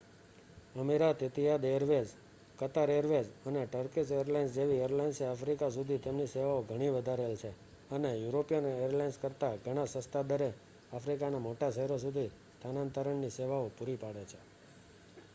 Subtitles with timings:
[0.75, 2.13] અમીરાત Etihad Airways
[2.59, 7.51] Qatar Airways અને Turkish Airlines જેવી એરલાઇન્સે આફ્રિકા સુધી તેમની સેવાઓ ઘણી વધારેલ છે
[7.91, 10.49] અને યુરોપિયન એરલાઇન્સ કરતાં ઘણા સસ્તા દરે
[10.91, 14.39] આફ્રિકાના મોટા શહેરો સુધી સ્થાનાંતરણ ની સેવાઓ પૂરી પાડે છે